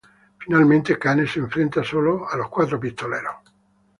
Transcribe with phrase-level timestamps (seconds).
[0.39, 3.35] Finalmente, Kane se enfrenta solo a los cuatro pistoleros.